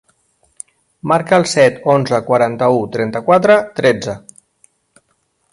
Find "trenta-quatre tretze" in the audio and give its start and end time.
2.97-4.21